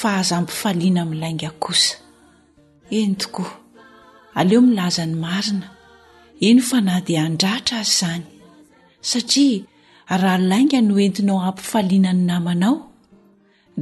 [0.00, 1.94] fa aza ampifaliana ami'ny lainga kosa
[2.98, 3.52] eny tokoa
[4.38, 5.68] aleo milaza ny marina
[6.46, 8.24] eny fa na dia andratra azy zany
[9.10, 9.64] satria
[10.22, 12.76] raha lainga no entinao ampifaliana ny namanao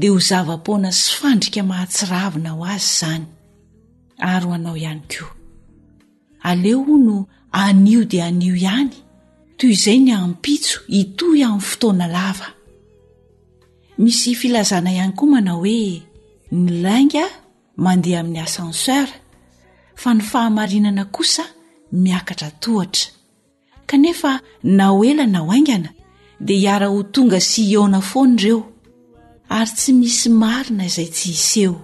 [0.01, 3.25] de ho zava-pona sy fandrika mahatsiravina aho azy izany
[4.31, 5.33] ary ho anao ihany koa
[6.51, 7.17] aleo ho no
[7.63, 8.95] anio dia anio ihany
[9.59, 12.49] toy izay ny ampitso itoy amin'ny fotoana lava
[13.99, 16.03] misy filazana ihany koa manao hoe
[16.53, 17.25] ny lainga
[17.85, 19.09] mandeha amin'ny acenseur
[20.01, 21.45] fa ny fahamarinana kosa
[21.93, 23.11] miakatra tohatra
[23.87, 24.33] kanefa
[24.77, 25.91] na o elana ho aingana
[26.41, 28.61] dia hiara ho tonga sy ona fony ireo
[29.57, 31.77] ary tsy misy marina izay tsy hiseho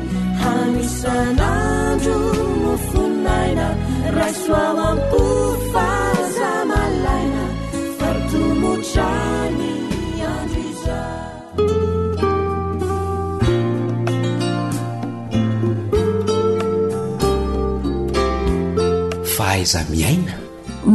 [19.54, 20.34] aiza miaina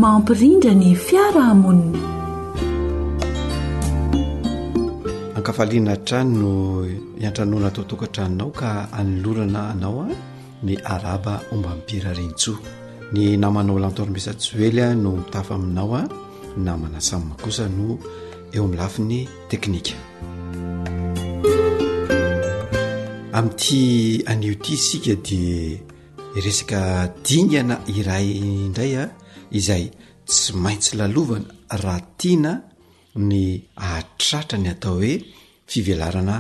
[0.02, 2.02] mampirindra ny fiaramonina
[5.40, 6.52] ankafaliana trano no
[7.20, 10.12] hiantranoana atao tokantraonao ka anolorana anao a
[10.64, 12.60] ny araba omba mibira rintsoa
[13.16, 16.04] ny namana o lanntoromisajoelya no mitafa aminao a
[16.60, 17.96] namana samymakosa no
[18.52, 19.16] eo amin'ny lafiny
[19.50, 19.96] teknika
[23.38, 23.80] ami'ity
[24.28, 25.40] anio ity isika di
[26.36, 29.10] resaka dingana iray indray a ah,
[29.58, 29.86] izay
[30.28, 31.50] tsy maintsy lalovana
[31.84, 32.52] raha tiana
[33.30, 33.38] ny
[33.96, 35.14] atratra ny atao hoe
[35.72, 36.36] fivelarana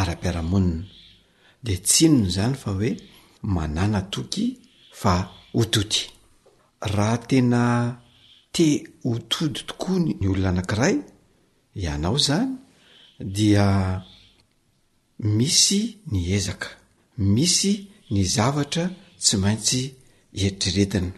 [0.00, 0.84] ara-piaramonina
[1.66, 2.90] de tsinony zany fa hoe
[3.54, 4.44] manana toky
[5.00, 5.12] fa
[5.56, 6.02] hototy
[6.94, 7.62] raha tena
[8.54, 8.66] te
[9.06, 10.96] hotody tokoa ny olona anankiray
[11.82, 12.50] ianao zany
[13.36, 13.66] dia
[15.36, 15.80] misy
[16.10, 16.68] ny ezaka
[17.34, 17.72] misy
[18.12, 18.84] ny zavatra
[19.18, 19.82] tsy maintsy
[20.36, 21.10] eritriretina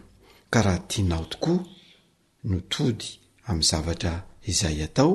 [0.51, 1.57] ka raha tianao tokoa
[2.49, 3.09] notody
[3.47, 4.13] amin'ny zavatra
[4.51, 5.11] izay atao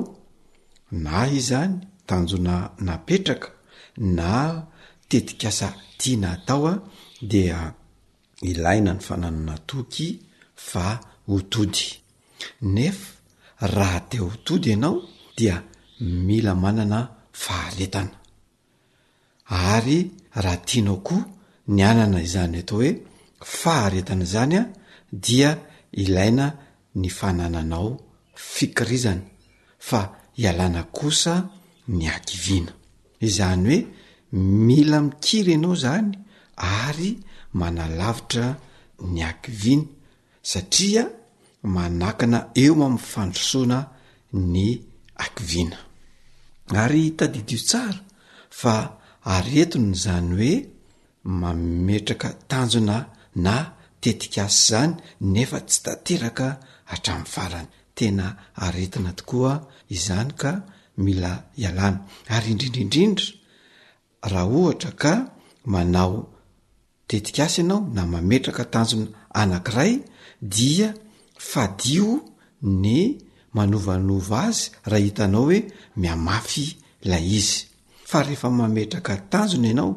[1.05, 1.75] na iz any
[2.07, 2.55] tanjona
[2.87, 3.49] napetraka
[4.17, 4.29] na
[5.09, 5.67] tetikasa
[5.99, 6.73] tiana atao a
[7.31, 7.57] dia
[8.49, 10.07] ilaina ny fananona toky
[10.69, 10.85] fa
[11.29, 11.87] hotody
[12.75, 13.07] nefa
[13.75, 14.95] raha te hotody ianao
[15.37, 15.55] dia
[16.27, 16.99] mila manana
[17.43, 18.15] faharetana
[19.71, 19.97] ary
[20.43, 21.23] raha tianao koa
[21.67, 22.89] ny anana izany atao hoe
[23.59, 24.61] faharetana zany a
[25.25, 25.51] dia
[26.03, 26.45] ilaina
[27.01, 27.89] ny fanananao
[28.53, 29.21] fikirizana
[29.87, 29.99] fa
[30.37, 31.33] hialana kosa
[31.97, 32.71] ny ankivina
[33.27, 33.79] izany hoe
[34.67, 36.09] mila mikiry ianao zany
[36.87, 37.11] ary
[37.59, 38.47] manalavitra
[39.13, 39.87] ny ankivina
[40.51, 41.03] satria
[41.75, 43.79] manakina eo ami'ny fandrosoana
[44.51, 44.65] ny
[45.23, 45.77] akivina
[46.81, 48.01] ary tadidio tsara
[48.59, 48.73] fa
[49.33, 50.55] aretony zany hoe
[51.25, 53.05] mametraka tanjona
[53.35, 53.71] na
[54.01, 54.93] tetik asy zany
[55.33, 56.47] nefa tsy tateraka
[56.91, 57.67] hatrami'ny farany
[57.97, 58.25] tena
[58.65, 59.53] aretina tokoa
[59.95, 60.51] izany ka
[61.03, 61.31] mila
[61.61, 61.99] ialana
[62.35, 63.27] ary indrindrindrindra
[64.31, 65.13] raha ohatra ka
[65.73, 66.15] manao
[67.09, 69.07] tetik asy ianao na mametraka tanjona
[69.41, 69.93] anankiray
[70.55, 70.89] dia
[71.49, 72.07] fadio
[72.83, 72.99] ny
[73.55, 75.59] manovanova azy raha hitanao hoe
[76.01, 76.65] miamafy
[77.09, 77.57] lay izy
[78.09, 79.91] fa rehefa mametraka tanjona ianao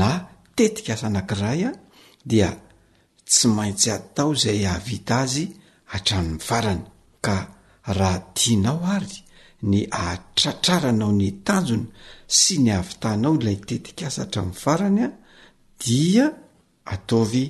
[0.00, 0.10] na
[0.58, 1.70] tetika asa anankiray a
[2.30, 2.48] dia
[3.30, 5.44] tsy maintsy atao zay aavita azy
[5.94, 6.88] atramin'ny farana
[7.26, 7.36] ka
[7.98, 9.16] raha tianao ary
[9.70, 9.78] ny
[10.08, 11.86] atratraranao ny tanjona
[12.38, 15.08] sy ny avytahnao lay tetika asa hatramin'ny farany a
[15.82, 16.24] dia
[16.94, 17.44] ataovy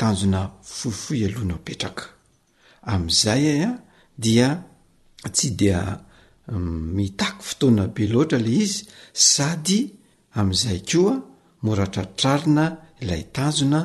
[0.00, 0.40] tanjona
[0.76, 2.04] fohifoi alohana petraka
[2.92, 3.74] am'izay ay e, a
[4.24, 4.48] dia
[5.36, 5.78] tsy dia
[6.52, 8.78] mm, mitako fotoana be loatra le izy
[9.32, 9.78] sady
[10.40, 11.14] am'izay koa
[11.66, 12.64] moratrartrarina
[13.02, 13.80] ilay tanjona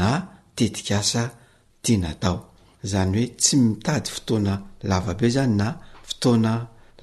[0.00, 0.08] na
[0.56, 1.22] tetika asa
[1.82, 2.38] tiana tao
[2.90, 4.52] zany hoe tsy mitady fotoana
[4.90, 5.66] lavabe zany na
[6.08, 6.52] fotoana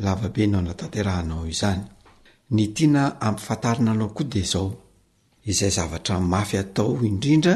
[0.05, 1.81] lavabe nao natanterahanao izany
[2.55, 4.69] ny tiana ampifantarina anao koa de zao
[5.51, 7.55] izay zavatra mafy atao indrindra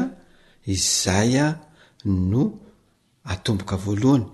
[0.76, 1.46] izay a
[2.30, 2.42] no
[3.32, 4.24] atomboka voalohany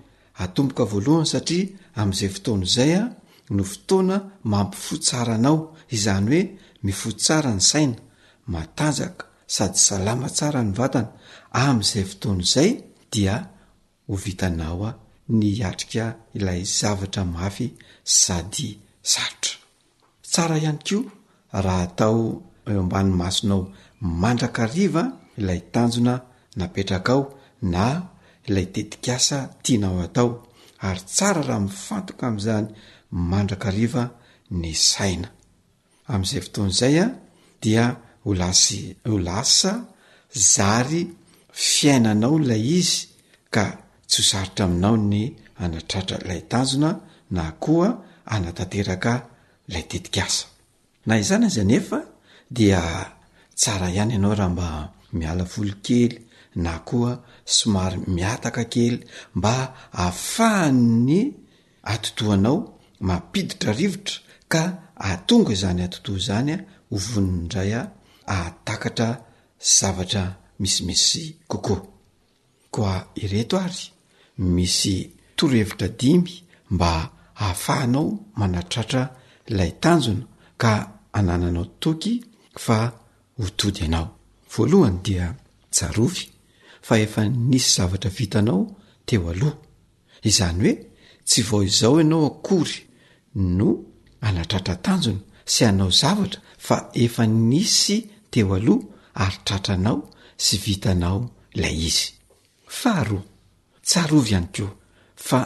[0.45, 1.69] atomboka voalohany satria
[2.01, 3.03] amn'izay fotona izay a
[3.51, 4.17] no fotoana
[4.51, 5.59] mampifotsaranao
[5.97, 6.43] izany hoe
[6.87, 7.97] mifo tsara ny saina
[8.53, 9.23] matanjaka
[9.55, 11.11] sady salama tsara ny vatana
[11.65, 12.71] amn'izay fotoana izay
[13.13, 13.35] dia
[14.09, 14.91] ho vitanao a
[15.39, 16.05] ny atrika
[16.39, 17.67] ilay zavatra mafy
[18.21, 18.69] sady
[19.13, 19.55] zaotra
[20.33, 20.99] tsara ihany ko
[21.65, 22.21] raha atao
[22.71, 23.63] eo ambani masonao
[24.23, 25.03] mandrakariva
[25.41, 26.15] ilay tanjona
[26.59, 27.23] napetraka ao
[27.73, 27.83] na
[28.49, 30.29] ilay tetikasa tianao atao
[30.87, 32.69] ary tsara raha mifantoka amn'izany
[33.11, 34.05] mandraka riva
[34.61, 35.29] ny saina
[36.13, 37.11] am'izay fotoan'izay a ah,
[37.63, 37.85] dia
[38.29, 38.81] o lasy
[39.13, 39.73] o lasa
[40.53, 41.03] zary
[41.71, 42.97] fiainanao lay izy
[43.55, 43.65] ka
[44.11, 45.23] tsy ho saritra aminao ny
[45.63, 46.91] anatratrailay tanzona
[47.37, 47.89] na koa
[48.35, 49.13] anatateraka
[49.73, 50.47] lay tetikasa
[51.07, 51.99] na izany aza nefa
[52.57, 52.81] dia
[53.61, 54.67] tsara ihany ianao raha mba
[55.19, 56.15] mialafolo kely
[56.65, 57.13] na koa
[57.57, 58.97] somary miataka kely
[59.37, 59.55] mba
[60.05, 61.21] aafahan'ny
[61.93, 62.59] atotoanao
[63.01, 64.19] mampiditra rivotra
[64.53, 64.63] ka
[65.07, 67.83] aatonga izany atontoa izany a hovonindray a
[68.33, 69.09] ahatakatra
[69.79, 70.25] zavatra
[70.61, 71.81] misimisy kokoa
[72.75, 73.83] koa ireto ary
[74.55, 74.97] misy
[75.37, 76.33] torhevitra dimy
[76.75, 76.89] mba
[77.41, 78.07] hahafahanao
[78.41, 79.03] manatratra
[79.51, 80.25] ilay tanjona
[80.63, 80.73] ka
[81.19, 82.13] anananao toky
[82.65, 82.79] fa
[83.43, 84.09] hotody anao
[84.53, 85.27] voalohany dia
[85.77, 86.25] jarofy
[86.87, 88.61] fa efa nisy zavatra vitanao
[89.07, 89.57] teo aloha
[90.31, 90.73] izany hoe
[91.29, 92.77] tsy vao izao ianao akory
[93.37, 93.77] no
[94.21, 97.97] anatratra tanjona sy anao zavatra fa efa nisy
[98.31, 99.99] teo aloha ary tratranao
[100.45, 101.21] sy vitanao
[101.55, 102.07] ilay izy
[102.79, 103.23] faharoa
[103.89, 104.71] tsarovy ihany koa
[105.27, 105.41] fa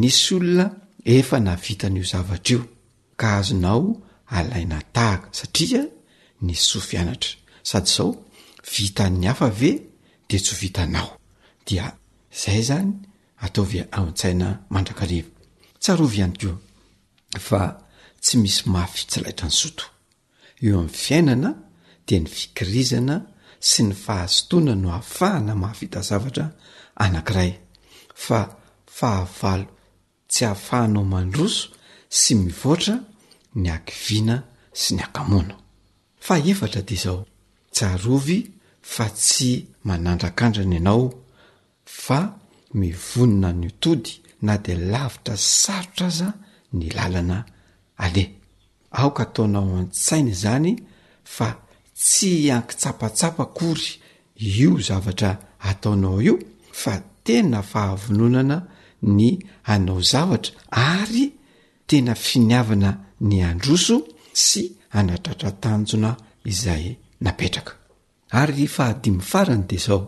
[0.00, 0.66] nisy olona
[1.16, 2.60] efa na vitan'io zavatra io
[3.20, 3.82] ka azonao
[4.36, 5.82] alaina tahaka satria
[6.46, 7.32] ny sofianatra
[7.68, 8.08] sady zao
[8.76, 9.70] vitany afa ve
[10.28, 11.10] de tsyo vitanao
[11.66, 11.86] dia
[12.42, 12.90] zay zany
[13.44, 15.30] ataovy aontsaina mandrakaiva
[15.82, 16.50] tsarovy ihany ko
[17.38, 17.76] fa
[18.22, 19.84] tsy misy mahafitsilaitra ny soto
[20.64, 21.50] eo amin'ny fiainana
[22.06, 23.16] dia ny fikirizana
[23.68, 26.44] sy ny fahasotoana no hafahana mahafita zavatra
[27.02, 27.50] anankiray
[28.24, 28.38] fa
[28.96, 29.66] fahavalo
[30.32, 31.64] tsy hahafahanao mandroso
[32.18, 32.94] sy mivoatra
[33.62, 34.36] ny akiviana
[34.80, 35.54] sy ny akamona
[36.26, 37.20] fa efatra dea izao
[37.74, 38.38] tsarovy
[38.92, 39.50] fa tsy
[39.88, 41.04] manandrak'andrana ianao
[42.04, 42.18] fa
[42.80, 44.10] mivonona ny otody
[44.46, 46.28] na dea lavitra sarotra aza
[46.72, 47.44] ny lalana
[48.04, 48.28] aleh
[48.98, 50.72] aoka ataonao an-tsaina zany
[51.36, 51.48] fa
[52.02, 53.90] tsy ankitsapatsapa kory
[54.58, 55.30] io zavatra
[55.70, 56.34] ataonao io
[56.80, 56.94] fa
[57.26, 58.56] tena fahavononana
[59.16, 59.28] ny
[59.72, 60.52] anao zavatra
[60.94, 61.24] ary
[61.88, 62.90] tena finiavana
[63.28, 63.96] ny androso
[64.46, 64.62] sy
[64.98, 66.10] anatratra tanjona
[66.52, 66.84] izay
[67.24, 67.72] napetraka
[68.40, 70.02] ary fahadimy farana de zao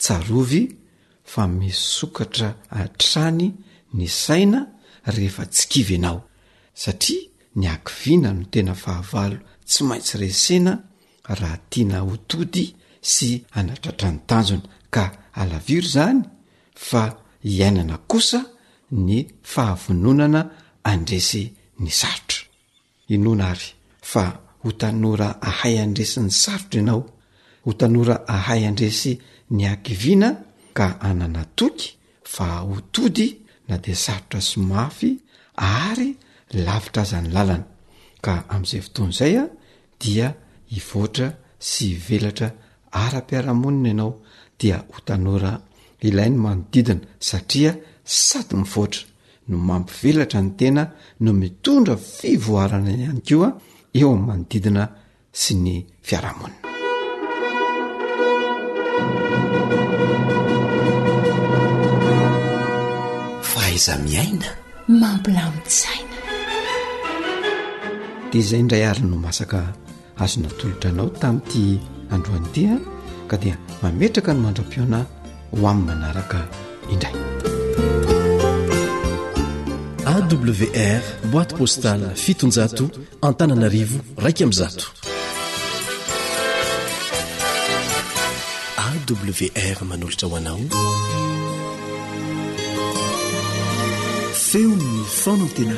[0.00, 0.62] tsarovy
[1.30, 2.48] fa misokatra
[2.80, 3.46] a-trany
[3.98, 4.60] ny saina
[5.14, 6.18] rehefa tsikivy anao
[6.82, 7.22] satria
[7.58, 10.72] ny ankiviana no tena fahavalo tsy maintsy resena
[11.38, 12.66] raha tiana hotody
[13.12, 15.04] sy anatratra ny tanjona ka
[15.40, 16.20] alaviro zany
[16.86, 17.02] fa
[17.48, 18.40] hiainana kosa
[19.06, 19.10] ny
[19.52, 20.40] fahavononana
[20.92, 21.42] andresy
[21.82, 22.40] ny sarotro
[23.14, 23.68] inona ary
[24.10, 24.22] fa
[24.62, 27.02] ho tanora ahay andresy ny sarotra ianao
[27.64, 29.12] ho tanora ahay andresy
[29.54, 30.28] ny ankiviana
[30.78, 31.88] ka ananatoky
[32.34, 33.28] fa hotody
[33.68, 35.10] na dea sarotra somafy
[35.56, 36.16] ary
[36.52, 37.66] lavitra aza ny lalana
[38.24, 39.46] ka amn'izay foton' izay a
[40.02, 40.28] dia
[40.72, 41.26] hivoatra
[41.68, 42.48] sy hivelatra
[43.02, 44.12] ara-piarahamonina ianao
[44.60, 45.52] dia ho tanora
[46.08, 47.72] ilai ny manodidina satria
[48.26, 49.02] sady mivoatra
[49.48, 50.82] no mampivelatra ny tena
[51.24, 53.50] no mitondra fivoarana ihany keo a
[53.98, 54.82] eo amin'ny manodidina
[55.42, 55.76] sy ny
[56.08, 56.64] fiarahamonina
[63.78, 64.46] za miaina
[64.88, 66.16] mampilamodizaina
[68.32, 69.60] dia izay indray ary no masaka
[70.24, 71.64] azonatolotra anao tami'ity
[72.16, 72.80] androany tia ah.
[73.30, 75.00] ka dia mametraka no mandram-piona
[75.50, 76.38] ho amin'ny manaraka
[76.92, 77.14] indray
[80.12, 81.02] awr
[81.32, 82.84] boîte postal fitonjato
[83.28, 84.84] antanana arivo raika amin'nzato
[88.86, 91.25] awr manolotra ho anao
[94.56, 94.90] o ny
[95.22, 95.76] faonantena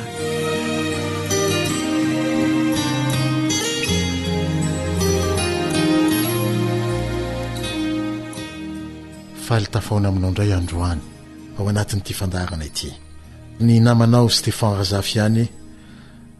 [9.45, 11.01] fahali tafaona aminao indray androany
[11.59, 12.91] ao anatiny ty fandaharana ity
[13.65, 15.45] ny namanao stefan razafy ihany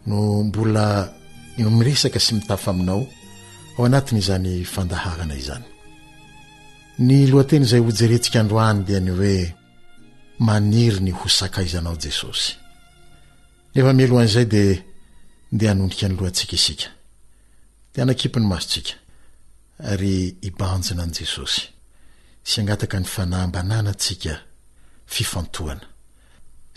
[0.06, 0.16] no
[0.48, 0.86] mbola
[1.58, 3.04] no miresaka sy mitafa aminao
[3.78, 5.66] ao anatin' izany fandaharana izany
[7.06, 9.54] ny lohanteny izay hojeretsika androany dia ny hoe
[10.46, 12.56] maniry ny ho sakaizanao jesosy
[13.74, 14.64] nefa mialohanyizay de
[15.52, 16.88] nde hanondrika any lohantsika isika
[17.94, 18.92] dea anakipy ny masotsika
[19.90, 20.16] ary
[20.48, 21.60] ibanjina an' jesosy
[22.44, 24.34] sy angataka ny fanaymbanana ntsika
[25.14, 25.86] fifantoana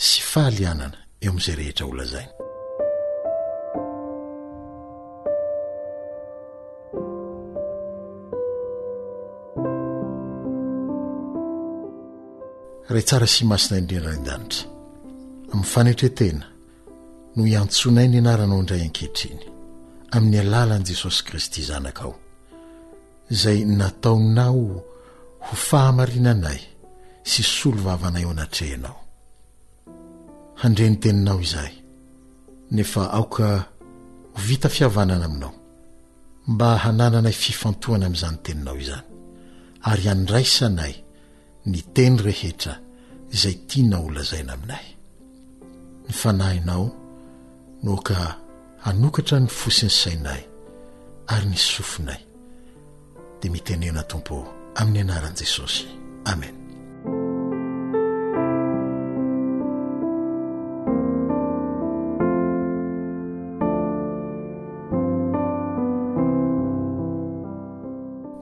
[0.05, 2.29] sy fahalianana eo amn'izay rehetra olola zany
[12.91, 14.65] ray tsara sy masina indrendra in-danitra
[15.53, 16.47] amin'ny fanetretena
[17.35, 19.45] no hiantsonay ny ianaranao indray ankehitriny
[20.15, 22.13] amin'ny alalan'i jesosy kristy zanakaao
[23.33, 24.63] izay nataonao
[25.45, 26.59] ho fahamarinanay
[27.31, 28.97] sy solovavanay ho anatrehanao
[30.61, 31.75] handreny teninao izahay
[32.75, 33.47] nefa aoka
[34.35, 35.53] ho vita fihavanana aminao
[36.51, 39.05] mba hanananay fifantohana amin'izany teninao izany
[39.89, 40.95] ary andraisanay
[41.65, 42.75] ny teny rehetra
[43.33, 44.85] izay tia na ola zaina aminay
[46.07, 46.87] ny fanahinao
[47.83, 48.17] noka
[48.83, 50.41] hanokatra ny fosiny sainay
[51.31, 52.19] ary nisofinay
[53.41, 54.43] dia mitenena tompo
[54.75, 55.87] amin'ny anaran'i jesosy
[56.27, 56.55] amen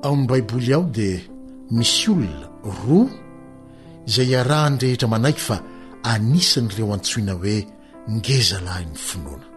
[0.04, 1.22] ao amin'ny baiboly aho dia
[1.70, 3.10] misy olona roa
[4.10, 5.58] izay iarahany rehetra manaiky fa
[6.14, 7.58] anisanyireo antsoina hoe
[8.16, 9.48] ngezalahin'ny finoana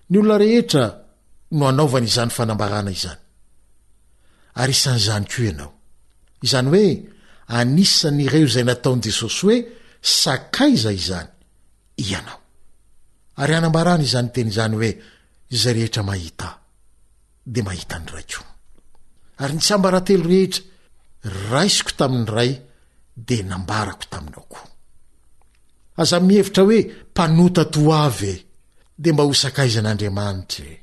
[0.10, 0.86] ny olona rehetra
[1.58, 3.25] no anaovany izany fanambarana izany
[4.64, 5.70] arisn'izany koa ianao
[6.46, 6.88] izany hoe
[7.60, 9.58] anisanyireo izay nataonyi jesosy hoe
[10.22, 11.30] sakaiza izany
[12.10, 12.40] ianao
[13.42, 14.92] ary anambarany izany nteny izany hoe
[15.62, 16.50] zay rehetra mahita
[17.54, 18.44] de mahita anyray ko
[19.42, 20.64] ary ny tsambarahatelo rehetra
[21.52, 22.54] raisiko taminy ray
[23.28, 24.66] de nambarako taminao koa
[26.02, 26.80] aza mihevitra hoe
[27.12, 28.44] mpanota to avy e
[29.02, 30.76] de mba ho sakaiza an'andriamanitra e.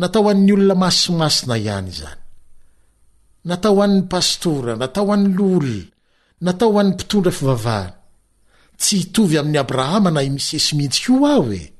[0.00, 2.19] natao an'ny olona masimasina ihany izany
[3.44, 5.84] natao an'ny pastora natao an'y loholona
[6.44, 7.94] natao an'ny mpitondra fivavahana
[8.78, 11.72] tsy hitovy amin'ny abrahama na misesi mihitsyko aho e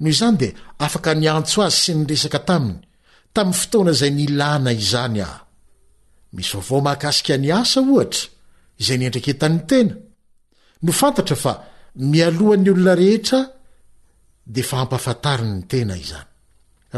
[0.00, 0.52] noho izany dia
[0.86, 2.80] afaka nyantso azy sy nyresaka taminy
[3.34, 5.36] tamin'ny fotoana zay niilana izany ah
[6.34, 8.24] misy vavao mahakasika niasa ohatra
[8.82, 9.94] izay niendrek etan'ny tena
[10.84, 11.52] no fantatra fa
[12.10, 13.40] mialohan'ny olona rehetra
[14.54, 16.30] di fa ampihafantariny nytena izany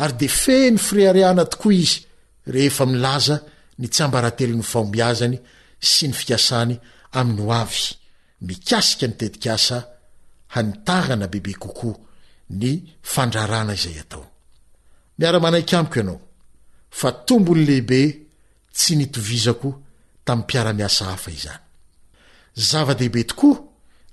[0.03, 1.99] ary de feny firehariana tokoa izy
[2.55, 3.37] rehefa milaza
[3.81, 5.37] nitsyambarantely 'ny faombiazany
[5.91, 6.75] sy ny fikasany
[7.19, 7.81] amin'ny ho avy
[8.49, 9.79] mikasika nitetik asa
[10.55, 11.97] hanitarana bebe kokoa
[12.61, 12.71] ny
[13.13, 14.25] fandrarana izay atao
[15.19, 16.19] miara-manaiky amiko ianao
[16.99, 18.01] fa tombony lehibe
[18.77, 19.69] tsy nitovizako
[20.27, 21.65] tamyy mpiara-miasa hafa izany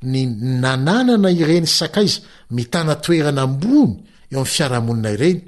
[0.05, 0.25] ny
[0.61, 2.19] nananana ireny sakaiza
[2.57, 3.93] mitanatoerana ambony
[4.31, 5.39] eo am'ny fiarahamonina ireny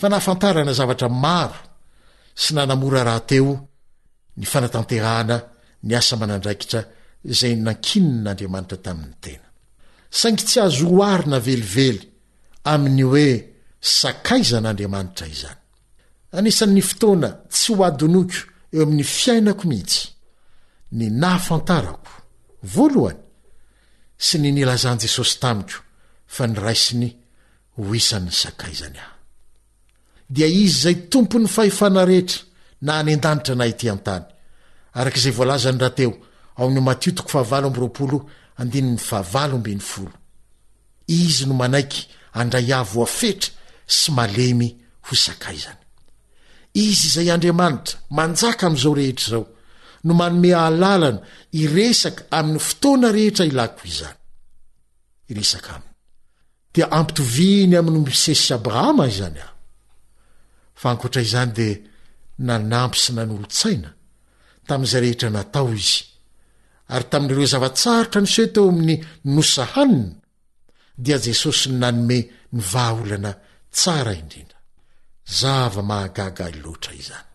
[0.00, 1.58] fa nahafantarana zavatra maro
[2.42, 3.52] sy nanamora rahateo
[4.38, 5.36] ny fanatanteraana
[5.86, 6.80] ny asa manandraikitra
[7.38, 9.46] zay nankino n'andriamanitra tain'ny tena
[10.20, 12.08] saigy tsy azo oarina velively
[12.72, 13.28] amin'y hoe
[14.00, 18.38] sakaizan'andriamanitra izanyasnny fotoana tsy o adonoko
[18.74, 20.00] eo amin'ny fiainako mihitsy
[20.98, 22.16] ny nahafantarakohy
[24.18, 25.76] sy ny nilazan'i jesosy tamiko
[26.26, 27.08] fa ny raisiny
[27.78, 29.12] ho isany ny sakaizany ahy
[30.30, 32.42] dia izy izay tompony fahefana rehetra
[32.82, 34.24] na any an-danitra naity an-tany
[34.98, 36.12] arak'izay voalazany rahateo
[36.58, 40.10] aoamin'ny matiotikoaraan folo
[41.18, 42.02] izy no manaiky
[42.40, 43.50] andray avo afetra
[43.98, 44.68] sy malemy
[45.06, 45.82] ho sakaizany
[46.86, 49.44] izy izay andriamanitra manjaka amin'izao rehetra izao
[50.08, 51.08] no manome hahalalana
[51.62, 54.16] iresaka aminy fotoana rehetra ilako izany
[55.32, 55.94] iresaka aminy
[56.74, 59.54] dia ampitoviny aminy omsesy abrahama izany aho
[60.82, 61.72] fankotra izany dia
[62.48, 63.90] nanampi si nanolo-tsaina
[64.68, 65.98] tami'izay rehetra natao izy
[66.94, 68.94] ary tamin'ireo zavatsarotra nise teo amin'ny
[69.34, 70.16] nosa hanina
[71.04, 72.18] dia jesosy ny nanome
[72.56, 73.30] nyvaaolana
[73.76, 74.58] tsara indrindra
[75.40, 77.26] zava mahagagai loatra izany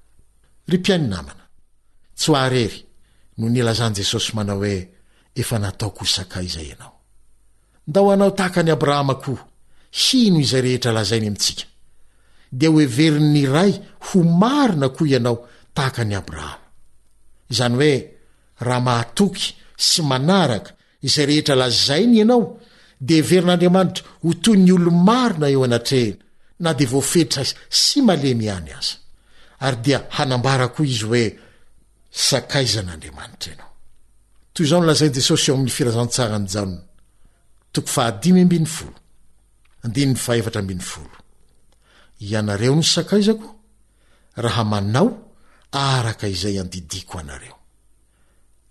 [2.23, 2.69] soarery
[3.41, 4.77] no nilazany jesosy manao hoe
[5.41, 6.95] efa nataokosaka izay ianao
[7.87, 9.41] nda ho anao tahaka any abrahama koa
[10.01, 11.65] hino izay rehetra lazainy amintsika
[12.59, 13.71] dia ho everiny ray
[14.07, 15.37] ho marina koa ianao
[15.75, 16.57] tahaka any abrahama
[17.51, 17.93] izany hoe
[18.65, 19.45] raha mahatoky
[19.87, 20.71] sy manaraka
[21.07, 22.41] izay rehetra lazainy ianao
[23.07, 26.21] di verin'andriamanitra ho toy ny olo marona eo anatrehna
[26.63, 27.41] na de voafetra
[27.85, 28.95] sy malemy any aza
[29.65, 31.25] ary dia hanambara koa izy hoe
[32.21, 33.69] sakaiza n'andriamanitra anao
[34.53, 36.71] toy zaon lazay jesosy eo amin'ny firazantsarany jaon
[41.05, 41.07] o
[42.27, 43.47] ianareo ny sakaizako
[44.45, 45.07] raha manao
[45.71, 47.57] araky izay andidiko anareo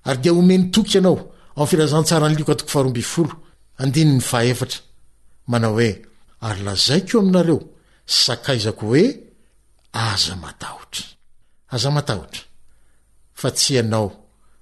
[0.09, 1.19] ary di omenytokyanao
[1.59, 2.25] any firzanan
[5.57, 5.89] a oe
[6.49, 7.59] ary lazaykeo aminareo
[8.25, 9.05] sakaizako hoe
[10.09, 11.07] aza matahotra
[11.83, 12.43] zaotra
[13.43, 14.09] fa tsy ianao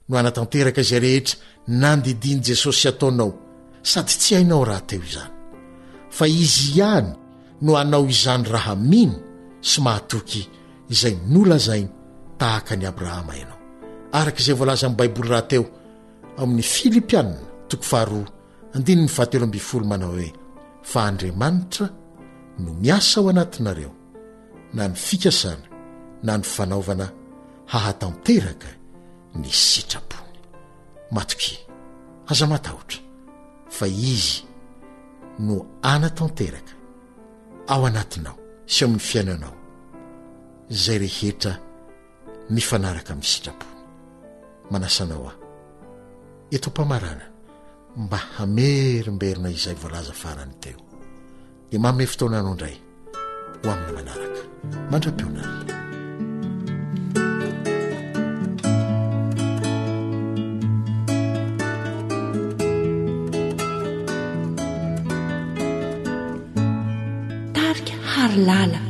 [0.08, 1.36] no anatanteraka izay rehetra
[1.82, 3.30] nandidiany jesosy ataonao
[3.90, 5.32] sady tsy hainao rahateo izany
[6.16, 7.10] fa izy ihany
[7.64, 9.14] no hanao izany raha miny
[9.70, 10.42] sy mahatoky
[10.94, 11.88] izay nolazainy
[12.40, 13.60] tahaka ny abrahama ianao
[14.18, 15.62] araka izay voalaza amin'ny baiboly rahateo
[16.42, 17.38] amin'y filipianna
[17.68, 18.26] toko faharoa
[18.74, 20.30] andinyny fahatelo ambfolo manao hoe
[20.92, 21.86] fa andriamanitra
[22.62, 23.92] no miasa ao anatinareo
[24.74, 25.64] na ny fikasana
[26.24, 27.06] na ny fanaovana
[27.70, 28.66] hahatanteraka
[29.40, 30.38] ny sitrapony
[31.14, 31.52] matoki
[32.32, 32.98] aza matahotra
[33.76, 34.38] fa izy
[35.46, 35.56] no
[35.92, 36.74] anatanteraka
[37.72, 38.36] ao anatinao
[38.72, 39.54] sy o amin'ny fiainanao
[40.82, 41.52] zay rehetra
[42.54, 43.80] mifanaraka amin'ny sitrapony
[44.72, 45.38] manasanao aho
[46.56, 47.26] etom-pamarana
[48.02, 50.80] mba hamerimberina izay voalaza farany teo
[51.70, 52.76] dia mame fotonanao indray
[53.62, 54.40] ho amin'ny manaraka
[54.90, 55.89] mandram-peonanyny
[68.36, 68.80] 啦啦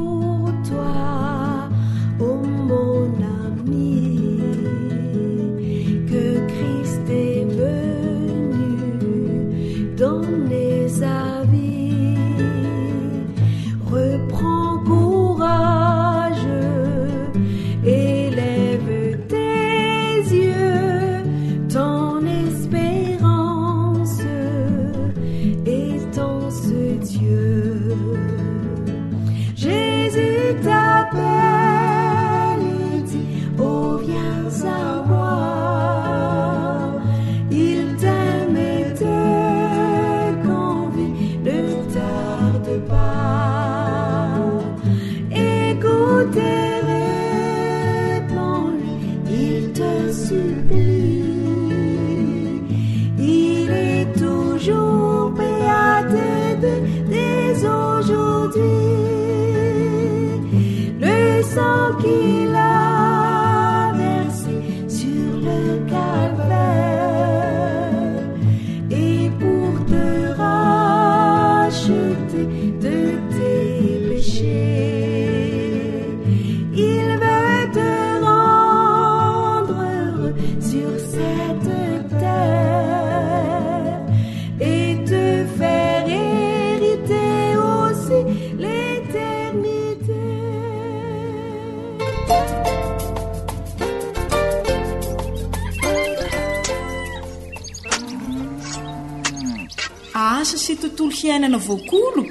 [101.04, 102.22] lo hiainana voakolo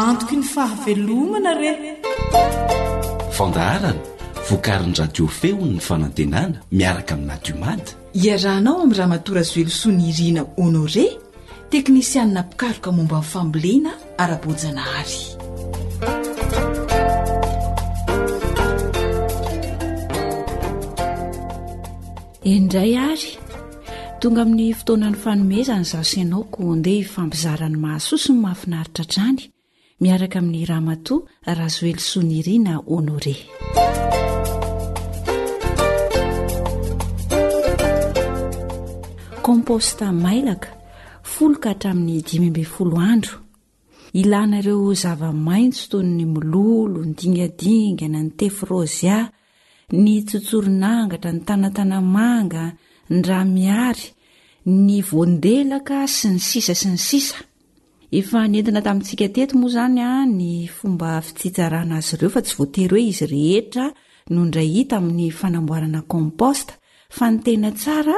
[0.00, 1.76] antoko ny fahavelomana rey
[3.38, 3.92] fandaharana
[4.50, 7.90] vokariny radiofeony ny fanantenana miaraka aminadiomady
[8.24, 11.06] iarahnao amin'ny raha matorazelosoany irina honore
[11.70, 13.90] teknisianina pikaroka momba innyfambolena
[14.22, 15.20] ara-bojana hary
[22.54, 23.30] indray ary
[24.24, 29.40] tonga amin'ny fotoanany fanomezany zasinaoko ndeha hifampizarany mahasoso ny mahafinaritra adrany
[30.02, 31.14] miaraka amin'ny rahmato
[31.58, 33.34] razoelysoniri na onore
[39.46, 40.68] komposta mailaka
[41.32, 43.34] folokahatra amin'ny dimibe foloandro
[44.20, 49.16] ilanareo zava-maintso tony milolo ny dingadingana nytefrozia
[50.02, 52.64] ny tsotsoronangatra ny tanatanamanga
[53.08, 54.12] dra miary
[54.64, 57.40] ny voandelaka sy ny sisa sy ny sisa
[58.48, 63.26] nenina tamintsika teto moa zanya ny fomba fitiarana azy ireo fa tsy voatery hoe izy
[63.26, 63.86] rehetra
[64.32, 66.74] nondra hita amin'ny fanamboarana kamposta
[67.16, 68.16] fa ny tena tsara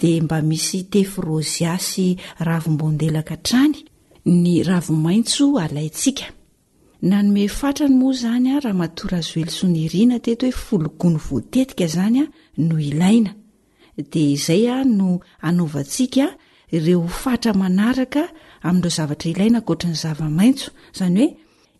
[0.00, 2.08] dia mba misy tefrozyasy
[2.46, 3.76] ravombondelaka trany
[4.24, 6.24] ny ravomaitso alayntsiko
[7.98, 10.48] moa zaahaoa zeoiinateto
[11.76, 13.34] te zanynoi
[13.96, 15.10] dia izay a no
[15.44, 16.26] hanaovantsiaka
[16.76, 18.22] ireo fatra manaraka
[18.66, 21.34] amin'ireo zavatra ilaina nkoatra ny zavamaintso izany hoe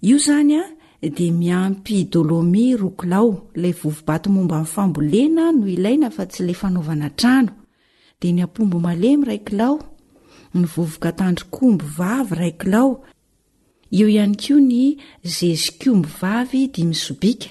[0.09, 6.25] io izany a dia miampy dolomi rokilao ilay vovibaty momba min'ny fambolena no ilaina fa
[6.31, 7.53] tsy ilay fanaovana trano
[8.21, 9.77] dia ny ampombo malemy ray kilao
[10.57, 12.91] ny vovoka tandrikombo vavy rai kilao
[13.99, 14.81] eo ihany koa ny
[15.33, 17.51] zezi komby vavy dimisobika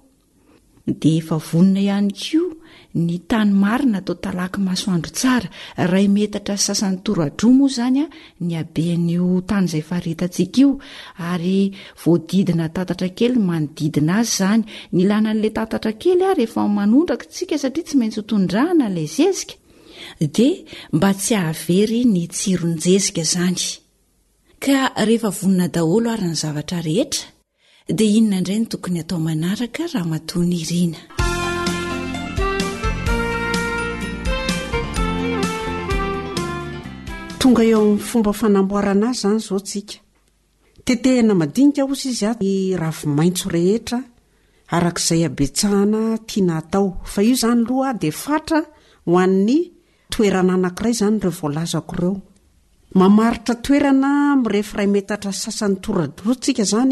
[0.85, 2.39] de efa vonona ihany ko
[3.05, 5.47] ny tany marina tao talaky masoandro tsara
[5.93, 8.05] ray metatra y sasan'ny toradro moo izany a
[8.47, 10.69] ny aben'io tanyizay faritantsika io
[11.31, 11.61] ary
[12.03, 14.61] voadidina tatatra kely manodidina azy zany
[14.95, 19.55] ny lana n'lay tatatra kely arehefa manondraktsika satria tsy maintsy hotondrahana ilay zezika
[20.35, 20.47] de
[20.95, 23.59] mba tsy ahavery ny tsironjezika izany
[24.63, 27.23] ka rehefa vonona daholo aryny zavatra rehetra
[27.93, 30.99] dia inona indray ny tokony atao manaraka raha matony iriana
[37.39, 39.95] tonga eo amin'nyfomba fanamboarana azy zany zao tsika
[40.85, 43.99] tetehina madinika ozy izy a y ravomaitso rehetra
[44.75, 48.59] arak'izay abetsahana tiana atao fa io izany aloha dia fatra
[49.07, 49.59] ho an'ny
[50.13, 52.13] toerana anankiray izany reo voalazako reo
[52.99, 54.09] mamaritra toerana
[54.41, 56.91] mirehefray metatra sasan'ny toradroizan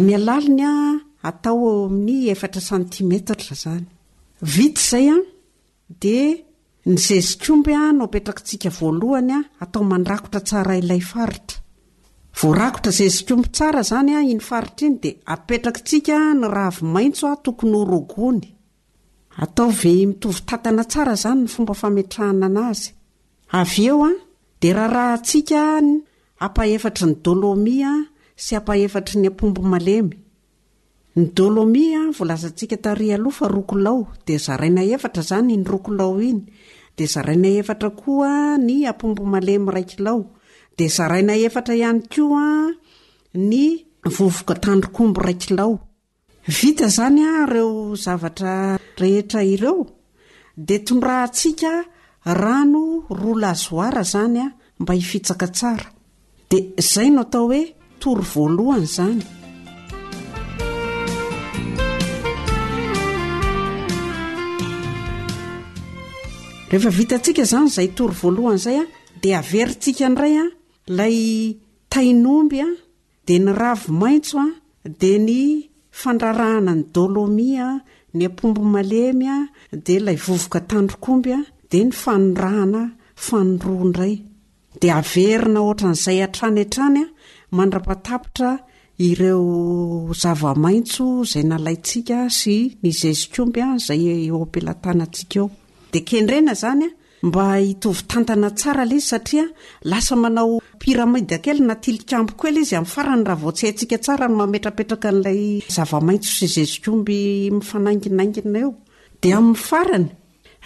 [0.00, 0.72] mialalinya
[1.22, 3.84] atao amin'ny efatra sanimettra zany
[4.54, 5.16] vi zay a
[6.02, 6.04] d
[6.90, 11.56] ny zezikomby a no apetraktsika voalohanya atao mandrakotra tsara ilay aitra
[12.58, 15.04] vatra zzikomby aa zanyiny aitra iy d
[15.34, 18.48] apetraktsika ny ravy maintsoa tokony orogony
[19.44, 24.10] ataov mitovytana tsara zany ny fomba fametrahana anazyeoa
[24.60, 25.62] d rahrahantsika
[26.56, 27.78] paeatra ny dloi
[28.36, 30.14] sy apahefatra ny ampombo malemy
[31.16, 35.90] ny dôlomi a voalaza ntsika tari alofa roko lao de zaraina efatra zany ny roko
[35.98, 36.42] lao iny
[36.98, 38.32] de zaraina efatra koa
[38.66, 40.20] ny ampombo malemy raikilao
[40.78, 42.72] de zaraina etra ihany koa
[43.34, 43.86] nyer
[50.56, 51.72] iede ondrasika
[52.40, 52.84] rano
[53.20, 54.46] roa lazoara zanya
[54.78, 55.76] mba ifitsak aa
[56.48, 56.52] d
[56.98, 57.83] ay o to o
[66.90, 68.84] hvitansika izany zay tory voalohany izay a
[69.22, 70.44] dea averyntsika ndray a
[70.88, 71.16] ilay
[71.92, 72.68] tainomby a
[73.26, 75.38] dea ny ravo maitso a dea ny
[76.00, 77.68] fandrarahana ny dolomi a
[78.16, 79.38] ny ampombo malemy a
[79.84, 81.40] dea ilay vovoka tandrokomby a
[81.70, 82.80] dea ny fanorahana
[83.26, 84.14] fanoroa ndray
[84.80, 87.04] dea avery na oatra n'izay a-tranyantrany
[87.58, 88.50] mandra-patapitra
[89.08, 89.42] ireo
[90.22, 94.02] zavamaitso zay nalaitsika sy ny zezikombya zay
[94.42, 95.48] opilatana tsiaka eo
[95.92, 96.86] de kendrena zanya
[97.26, 99.44] mba itovy tanana tsara l izy satria
[99.90, 105.40] lasa manao piramidy akely natilikamo ko el izy ami'yfaranyrahavots haikaaaeaerakanlay
[105.76, 107.16] zamaitso sy gezikomby
[107.62, 108.70] ifanainginaingina eo
[109.22, 110.08] de amin'ny farany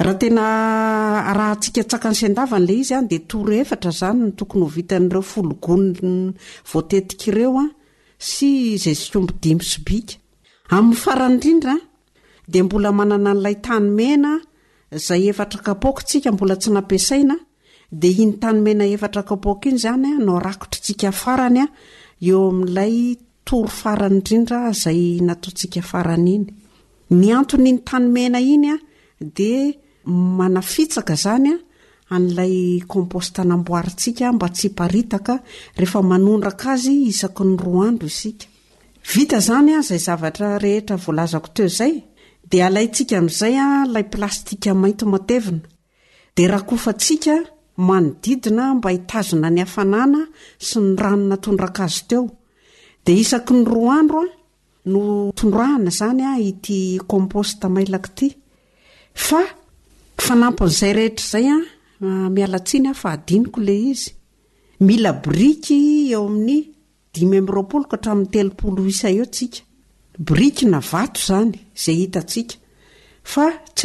[0.01, 6.33] ahahasika tsakany sendavany le izy a de toro efatra zany ny tokony o vitan'reo fologonony
[6.73, 7.69] voatetika reo a
[8.19, 8.77] sy
[12.51, 19.23] aymbdolaytanyenaay etraksika mbola tsy asainad inytanymena eatra
[19.69, 21.09] iny zanyyy
[23.93, 24.59] arandrinra
[24.91, 28.75] ay naosikaaraninynatony iny tanymena iny a
[29.39, 29.53] de
[31.27, 31.59] anya
[32.11, 35.35] a'lay kmpostnamboartsika mba tsyaiaka
[35.81, 37.61] eandraka az iak ny
[41.35, 41.51] ao
[42.49, 45.67] d aizaya lay plastikamaito matevina
[46.37, 47.35] de rahaofatsika
[47.89, 50.21] manodidina mba hitazona ny hafanana
[50.67, 52.25] sy ny rano natondraka azy teo
[53.05, 54.33] de isaky ny roa andro a
[54.93, 55.01] no
[55.39, 56.79] tondrahana zany a ity
[57.11, 58.27] kômposta mailak ty
[59.27, 59.41] fa
[60.21, 61.63] fanampon'izay rehetrazay a ah.
[62.07, 64.03] ah, mialatsiny adnioe ah,
[64.95, 67.85] ila bik eoan'yiymolo
[71.37, 72.43] anyte atsy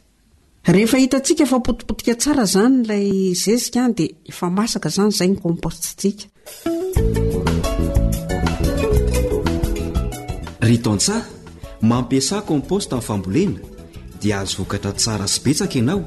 [0.63, 5.37] rehefa hitantsika efa potipotika tsara izany ilay zezika any dia efa masaka zany izay ny
[5.43, 6.23] kompostyntsika
[10.65, 11.19] ry to n-tsaha
[11.91, 13.59] mampiasa komposta amin'ny fambolena
[14.21, 16.01] dia ahazo vokatra tsara sy betsaka ianao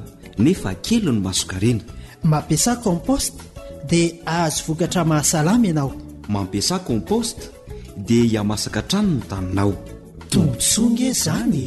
[0.45, 1.83] nefa kelo ny masokarena
[2.31, 3.39] mampiasa komposte
[3.91, 5.91] dia ahazo vokatra mahasalama ianao
[6.35, 7.43] mampiasa komposte
[8.07, 9.73] dia iamasaka trano ny taninao
[10.31, 11.65] tomotsong e zany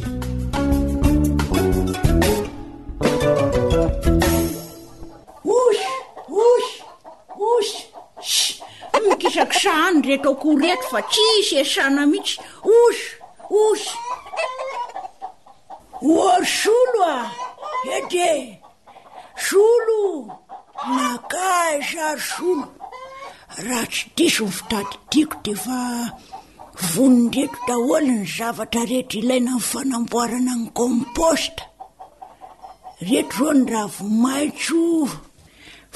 [9.68, 12.36] any rehetraaoko reto fa tsisy esana mihitsy
[12.80, 13.06] osy
[13.62, 13.98] oso
[16.26, 17.20] ory solo a
[17.96, 18.30] ede
[19.46, 20.00] solo
[20.96, 22.66] maka e sary solo
[23.66, 25.78] raha tsy diso ny fitadytiako de fa
[26.92, 31.62] vonoreto daholo ny zavatra rehetra ilaina ni fanamboarana ny komposta
[33.06, 34.80] rehetra ro ny raha vo maitso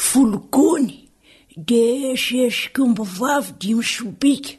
[0.09, 0.95] fologony
[1.57, 4.57] de sesikombo vavy dimy sobika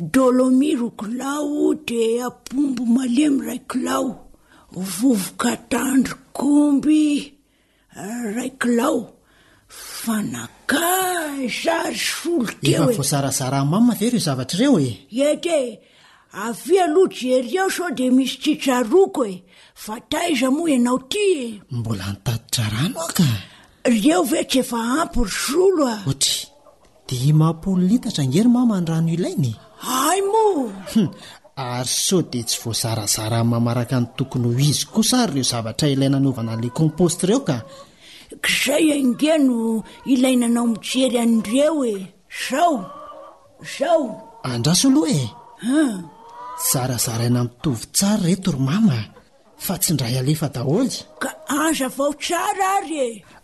[0.00, 4.08] dôlomi rokilao de ampombo malemy raikilao
[4.96, 7.04] vovoka tandrokomby
[7.96, 8.98] eh, raikilao
[10.00, 10.88] fanaka
[11.46, 15.58] zazy solo tee fao e voaasarazaramammave re zavatra reo e ete
[16.46, 19.34] avia aloha jeryao so de misy tritraroko e
[19.84, 23.26] fataiza moa anao ty e mbola nitatitra raa noaka
[23.84, 26.36] reo vetra efa ampy ry zolo ahohatry
[27.08, 29.52] dia imampolo nitatra angery mama ny rano ilainy
[30.06, 30.68] ay moa
[31.56, 36.10] ary so dia tsy voazarazara ny mamaraka ny tokony ho izy kosary ireo zavatra ilay
[36.12, 37.56] nanaovana ila komposty ireo ka
[38.44, 39.58] kazay ange no
[40.12, 41.94] ilai nanao mijery an'ireo e
[42.34, 42.74] izao
[43.66, 44.04] izao
[44.50, 45.08] andraso aloa
[45.68, 45.96] ehm
[46.70, 48.98] zarazara ina mitovy tsary reto ry mama
[49.64, 53.10] fa tsy ndray alefa daholy ka anza vao tsara ary e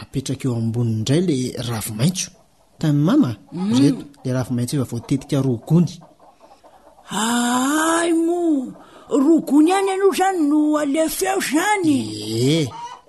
[0.00, 1.36] apetraka eo amboni ndray le
[1.68, 2.30] ravo maitso
[2.80, 3.72] tam'y mama mm.
[3.78, 5.92] reto le ravmaitso fa votetika rogony
[7.10, 8.40] ai mo
[9.24, 12.64] rogony any ano zany no alefeo zanyeh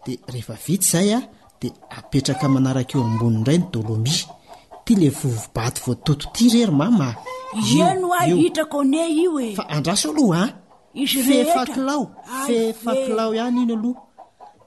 [0.06, 1.20] de rehefa vity zay a
[1.62, 1.68] de
[1.98, 4.16] apetraka manaraka eo amboni indray ny dolomi
[4.86, 7.10] ty le vovibaty votototi rery mama
[8.02, 8.72] noahitak
[9.04, 10.52] e io e fa andraso aloha a
[11.02, 12.02] iffalao
[12.76, 13.96] ffalao hany iny aloh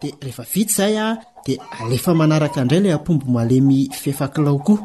[0.01, 4.79] de rehefa vita zay a di alefa manaraka andray la ampomby malemy fefakilao koa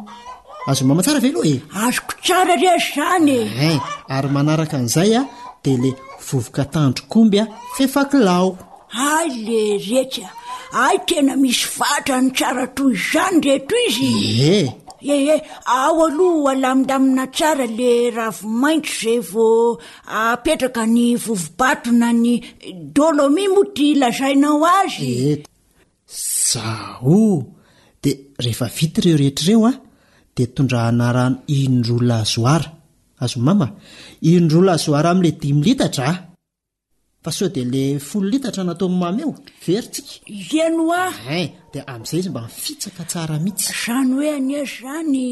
[0.69, 3.41] azo mamatsara veloha e azoko tsara rea zany e
[3.75, 3.79] en
[4.15, 5.21] ary manaraka an'izay a
[5.63, 5.91] di la
[6.27, 7.45] vovoka tandrokomby a
[7.75, 8.47] fehfakilao
[9.11, 10.27] ay le rehetya
[10.85, 14.09] ay tena misy vatra ny tsara toy zany reto izy
[14.57, 14.67] eh
[15.01, 19.47] eheh ao aloha alamindamina tsara le ravo maintro zay vo
[20.23, 22.33] apetraka ny vovibatrona ny
[22.95, 25.15] dolomi moa ty lazainao azy
[26.49, 27.19] zaho
[28.03, 28.11] de
[28.43, 29.77] rehefa vity ireo rehetraireo a ah,
[30.35, 32.67] dea tondrahana rano indroalazoara
[33.23, 33.67] azo mama
[34.33, 36.17] indroalazoara ami'la dimilitatra ah.
[37.23, 39.33] aso de le folo litatra natao ny mamy eo
[39.65, 41.01] verytsika anoa
[41.37, 45.25] en di am'izay izy mba mifitsaka tsara mihitsy zany hoe anery zany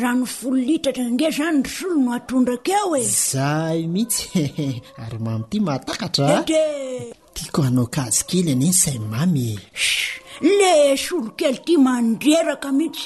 [0.00, 5.58] rano folo litatra nge zany rysolo no atondra keo e zay mihitsy ary mamy ity
[5.66, 9.84] mahaatrade eh, tiako hanao kazi kely anny sai mamys
[10.58, 10.72] le
[11.04, 13.04] solokely tia mandreraka mihitsy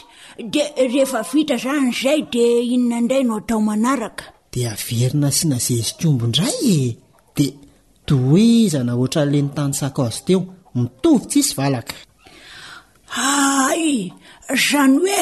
[0.52, 0.62] de
[0.92, 6.98] rehefa vita zany zay de inonandraynao atao manaraka di averina synazezi kiomboindray e.
[7.36, 7.63] d
[8.06, 10.42] toyza na oatra ale ny tany sakaz teo
[10.76, 11.94] mitovy ts isy valaka
[13.16, 14.12] ay
[14.64, 15.20] zany hoe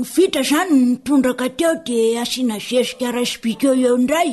[0.00, 4.30] yvita zany mitondraka teo di asiana zesika rasibikeo eo indray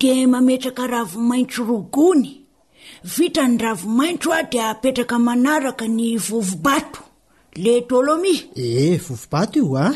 [0.00, 2.30] di mametraka ravo maintso rogony
[3.14, 7.00] vita ny ravo maintro ah dia apetraka manaraka ny vovobato
[7.64, 9.94] le tôlomi eh vovobato io a ah?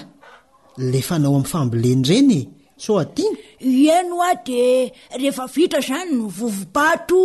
[0.91, 2.41] lefanao amin'ny famboleny reny
[2.87, 7.21] en a de rehefa vita zany no vovipato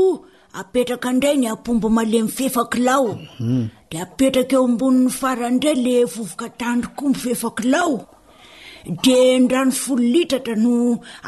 [0.60, 3.08] apetraka ndray ny ampomba male myfefakilao
[3.40, 3.64] mhm.
[3.92, 7.94] de aetraka eo ambonn'ny faradray le vovokatandroko mifefaklao
[9.04, 10.74] de nrano foloitata no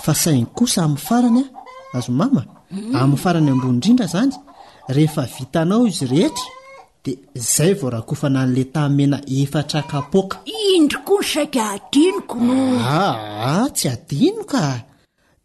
[0.05, 2.95] fa sainy kosa amin'ny farany a azo mama mm.
[3.01, 4.33] amin'ny farany ambony indrindra zany
[4.95, 6.49] rehefa vitanao izy rehetra
[7.05, 7.13] di
[7.55, 10.37] zay vao raha kofana n'le tammena efatrakapoka
[10.73, 13.15] indri koa ny saik adiniko noh ah,
[13.51, 14.75] ah, tsy adinikaa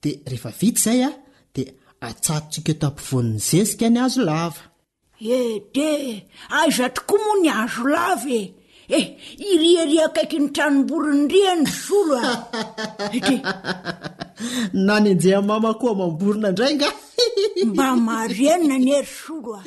[0.01, 0.99] de ehavizay
[2.07, 4.61] atsatotsika eto am-pivon'ny zezika ny azo lava
[5.37, 5.89] ede
[6.57, 8.39] aiza tokoa moa ny azo lava
[8.97, 9.05] ee
[9.51, 12.33] iriharia kaiky ny tranom-boronyrihany e y zolo a
[13.25, 13.31] de
[14.87, 16.89] nany anjeha mama koa mamborona indraynga
[17.69, 19.63] mba marianina ny ery solo a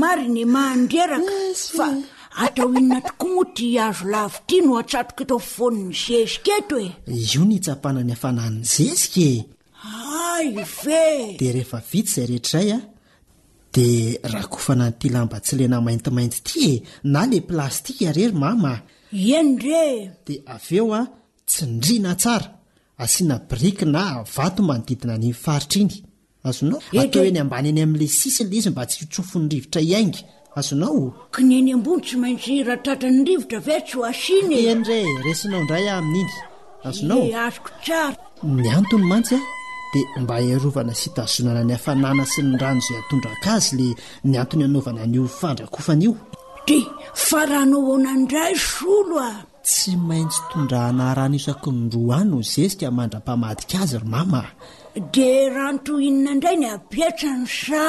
[0.00, 1.86] mariny mahandreraka eh, fa
[2.42, 6.88] atao inonna tokoa moa tia azo lava itya no atsato ke to am-pivonin'ny zezikaeto e
[7.30, 9.36] io ny itsapanany afanan'ny zezika e.
[11.38, 12.78] deehefa vitsy zay rehetray a
[13.74, 13.86] de
[14.32, 16.74] raha kofana ny ti lambatsilena maintimaisy ty e
[17.12, 18.64] na le plastika rery ad
[20.54, 21.00] aveo a
[21.50, 22.46] tsi ndrina tsara
[23.02, 24.02] asiana brika na
[24.36, 25.96] vato manodidina niny faritra iny
[26.46, 30.18] azonao ataoheny ambany any am'le sisin'le izy mba tsy tsofo ny rivotra iaingy
[30.58, 32.80] azonaoiaoayah
[38.42, 39.42] ain'iyoyantony ny
[39.92, 43.90] dia mba hiarovana sitazonana ny afanana sy nyrano izay atondraka azy la
[44.28, 46.12] ny antony anaovana n'io fandrakofana io
[46.66, 46.86] dia
[47.24, 49.32] fa rahanohoana indray solo a
[49.66, 54.40] tsy maintsy tondrahana ranyiosaky nindro any no zesika mandra-pamadika azy romama
[55.14, 57.84] dia raha notohinona indray ny abiatra ny sa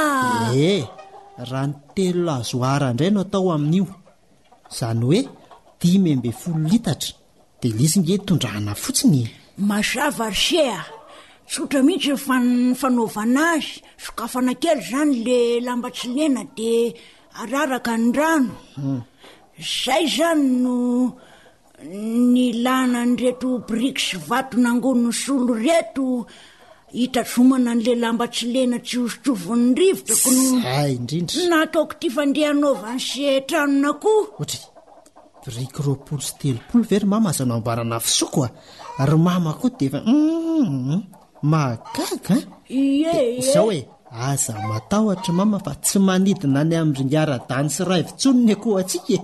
[0.52, 0.84] e
[1.50, 3.88] raha ny teloazoara indray no atao amin'io
[4.72, 5.20] izany hoe
[5.80, 7.12] dimymbe folo litatra
[7.62, 9.20] dia lizinge tondrahana fotsiny
[9.70, 10.93] mazavaryse
[11.48, 12.46] tsotra mihitsy fay
[12.80, 13.70] fanaovana azy
[14.10, 20.74] okaf anakely zany le lambatsi lena deaaaka noay zany no
[22.34, 22.36] n
[22.66, 34.24] lnanyretobrik sy vato nangonny solo retoiona n'le lambatsi lena tsy otsovonyivotrakonataoko ti fandeanovany sy tranonakoh
[41.44, 42.36] magaga
[42.72, 49.16] ie zao hoe aza matahotra mama fa tsy manidina any amindryngara-dany sy ra vintsononykoatsike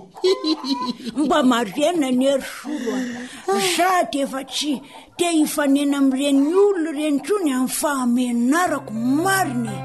[1.24, 3.00] mba marrenina ny ery soroa
[3.76, 4.72] za dy efa tsy
[5.18, 8.92] te hifanena ami'ireniny olona ireny trony amn'y fahamenarako
[9.24, 9.78] marinye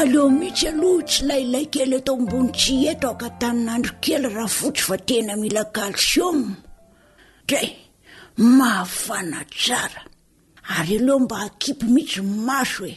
[0.00, 4.50] aleo mihitsy aloha tsy lailay kely atao ambony tsy eta ao ka taninandro kely raha
[4.58, 6.28] fotsy fa tena mila kalsio
[7.48, 7.68] dray
[8.56, 10.00] mahafana tsara
[10.76, 12.94] ary aleo mba akipy mihitsy maso e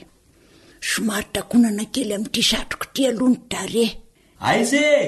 [0.90, 3.86] somary takonana kely amin'ity satroko ty aloha ny tare
[4.50, 5.04] aiza e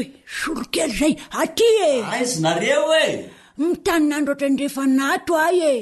[0.00, 0.02] e
[0.38, 3.06] solo kely zay aty e aizy nareo e
[3.64, 5.76] mitanynandro ohatra andrefanato ahy e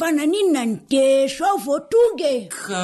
[0.00, 0.70] fananna n
[1.00, 2.82] esoao otongaeka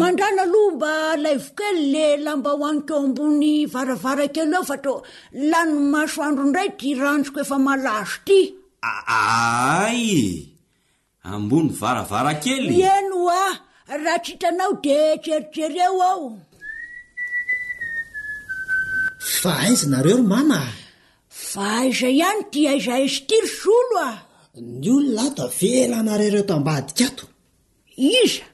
[0.00, 0.92] mandrana aloha mba
[1.24, 4.92] layvokely le lamba hoanikeo ambony varavarankely ao fa to
[5.50, 8.38] lano masoandro indray tia ranjoko efa malazo ty
[8.92, 10.04] aay
[11.34, 13.44] ambony varavara kely ino a
[14.04, 16.24] raha tsy hitanao de teritrereo ao
[19.52, 24.06] a aznaeo raa a aiza ihany ty aiza z tir solo
[24.60, 27.24] ny olona ta vela na rarato ambaadikato
[28.16, 28.44] iza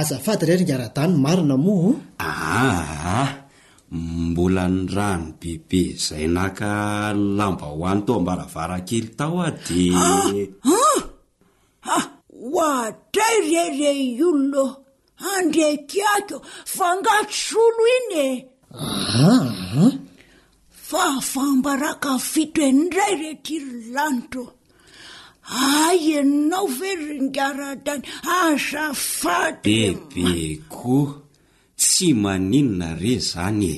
[0.00, 1.96] azafady re ryngara-dany marina moaa
[2.58, 3.30] aah
[4.28, 6.70] mbola ny rano bebe izay naka
[7.38, 9.84] lamba hoany to ambaravarankely tao a di
[12.56, 13.92] hoatray re re
[14.28, 14.64] olona
[15.32, 16.36] andrakako
[16.76, 18.28] vangats olo iny e
[18.82, 19.92] ah.
[20.88, 24.44] fa fambaraka fito endray retily lanitro
[25.60, 28.02] ay anao ve ryngara-dany
[28.44, 31.12] azafat bebe koa
[31.80, 33.76] tsy maninona re zany e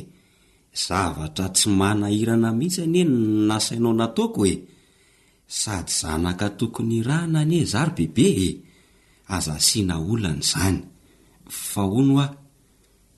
[0.84, 3.04] zavatra tsy manahirana mihitsy anie
[3.48, 4.54] nasainao nataoako oe
[5.60, 8.50] sady zanaka tokony iraana anye zary bebe e
[9.36, 10.78] aza siana olana izany
[11.68, 12.30] fa ho no ao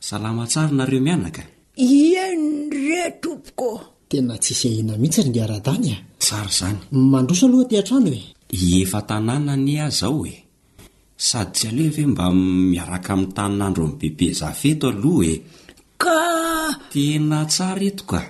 [0.07, 1.43] salama tsara nareo mianaka
[1.77, 3.71] ienre topokô
[4.11, 6.05] tena tsi sahina mihitsy ry ngara-dany a e.
[6.25, 6.79] tsara zany
[7.13, 10.37] manrosa loa t ntrano e efa tanàna ny az ao e
[11.29, 12.25] sady tsy aleve mba
[12.71, 15.35] miaraka amin'ny taninandro aminy bebe zafeto aloha e
[16.03, 16.21] ka
[16.91, 18.21] tena tsara etoka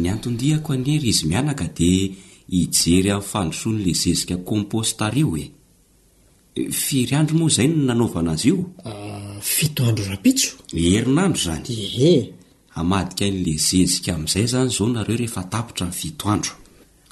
[0.00, 2.12] ny antondihako anery izy mianaka dia
[2.52, 5.44] hijery amin'nyfandosoa n'le zezika kompostario e
[6.82, 8.56] firy andro moa izay ny nanaovana azy io
[8.90, 10.48] ah, fitoaro raio
[10.80, 16.50] heinndro zanyeka nle zezikaayzanyoo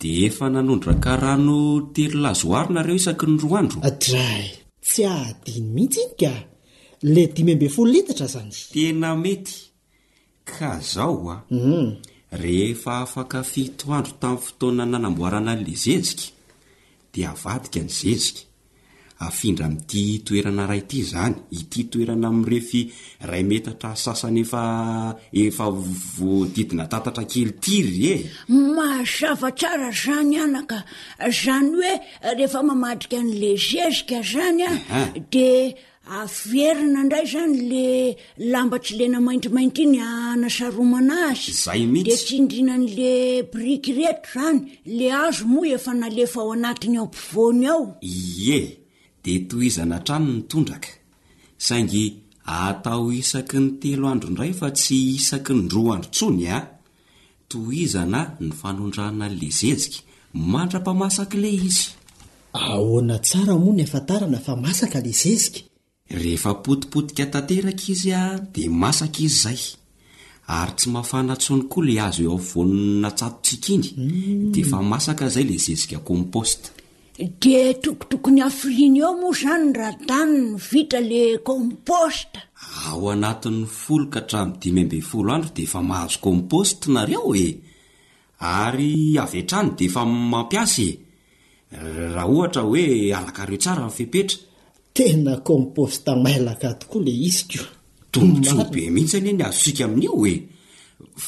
[0.00, 1.58] di efa nanondraka rano
[1.94, 4.26] telo lazoarinareo isaky ny roa androdra
[4.86, 6.32] tsy adiny mihitsy iny ka
[7.14, 9.54] le dimymbe folonitatra zany tena mety
[10.50, 11.88] ka zao aom hmm.
[12.42, 16.24] rehefa afaka fito andro tamin'ny fotoana nanamboarana n'le zezika
[17.12, 18.42] dia avadika ny zezika
[19.22, 22.82] afindra amity toerana ray ty zany ity toerana amrefy
[23.30, 25.66] ray metatra sasany efaefa
[26.16, 29.22] voadidina tatatra kelitiry ezzy
[31.70, 31.86] hoe
[32.32, 34.64] ehefarika n'le zeikazany
[35.34, 35.48] de
[36.20, 37.86] averina ndray zany le
[38.52, 43.14] lambatsy le namaintrimaint inynasaromana azy zytsytsy indrinan'le
[43.54, 44.58] briki reto zany
[44.98, 48.81] le azo moa efa nalefa ao anatiny ampivony ao ie
[49.24, 50.90] de to izana trano ny tondraka
[51.66, 52.02] saingy
[52.58, 56.64] atao isaky ny telo androindray fa tsy isaky nydroa andro tsony a ah.
[57.50, 59.98] to izana ny fanondrana le zezika
[60.52, 63.12] mandra-pa masak le ioiia i
[64.98, 65.62] ad izy
[68.08, 69.28] y ay
[70.62, 73.10] ah, tsy mahafanatsony koa le azy e avononna
[73.74, 73.82] in
[74.52, 74.56] d
[75.22, 76.60] aayle zeziakompt
[77.18, 82.40] de tokotokony afiliany eo moa izany raha tany ny vita le komposta
[82.88, 87.46] ao anatin'ny foloka hatraminy dimy ambe folo andro de efa mahazo komposty nareo e
[88.60, 88.90] ary
[89.24, 90.02] avyantrany de efa
[90.32, 90.96] mampiasa e
[92.14, 92.84] raha ohatra hoe
[93.18, 94.38] alaka reo tsara nfepetra
[94.96, 97.60] tena komposta maiylaka tokoa le izyko
[98.12, 100.32] tomots be mihitsy ani e ny azo sika amin'io oe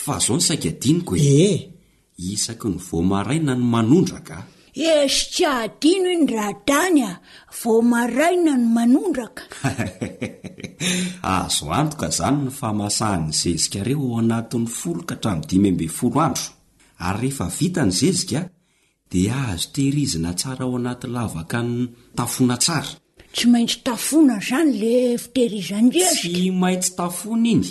[0.02, 1.58] fa zao ny saika diniko eeh
[2.32, 4.36] isaky ny vomaraina ny aondraka
[4.74, 7.20] esy tsyadino iny raha dany a
[7.62, 9.42] vomaraina ny manondraka
[11.22, 16.44] azo antoka izany ny famasahany zezikareo ao anatin'ny folo kahatradimy mb folo andro
[17.06, 18.48] ary rehefa vita ny zezika
[19.10, 21.76] dia azo tehirizina tsara ao anaty lavaka ny
[22.16, 22.90] tafona tsara
[23.34, 27.66] tsy maintsy tafona zany le fiteiriznezisy maitsy tafona iny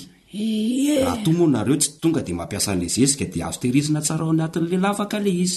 [1.04, 5.34] rahatomonareo tsy tonga dia mampiasa n'ile zezika dia azo tehirizina tsara ao anatin'la lavaka le
[5.46, 5.54] iz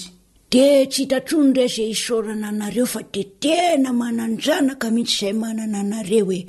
[0.53, 6.25] de tsy hitantrony ray zay isaorana anareo fa de tena manany-janaka mihitsy izay manana anareo
[6.37, 6.41] oe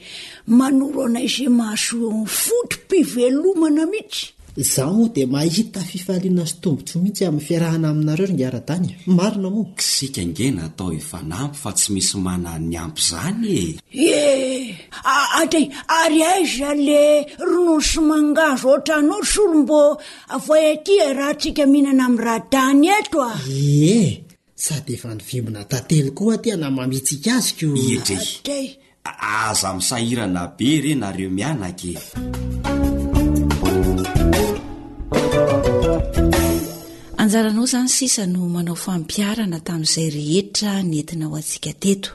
[0.58, 4.26] manoro ana yzay mahasoany foty mpivelomana mihitsy
[4.58, 9.76] izaho moa dia mahita fifaliana sy tombo tsy mihintsy aminny fiarahana aminareo ryngara-dany marinao moa
[9.90, 14.74] sika ngena tao efa nampy fa tsy misy mana ny ampy zany e e eh,
[15.42, 15.62] ate
[16.00, 17.02] ary aiza le
[17.50, 19.82] ronoo sy mangazo ohtra nosy olo mbo
[20.46, 23.34] voatya e, raha tsika mihinana ami'ny raha-dany eto a
[23.94, 24.26] e
[24.66, 28.60] sady efa nivimona tantelo koa tya na mamitsikazykoetreydre
[29.46, 31.94] aza misahirana be re nareo mianakae
[37.28, 42.12] anjaranao zany sisa no manao fampiarana tamin'izay rehetra ny entina ao antsika teto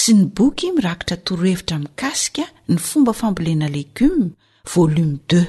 [0.00, 4.28] sy ny boky mirakitra torohevitra mikasika ny fomba fambolena legioma
[4.74, 5.44] volome i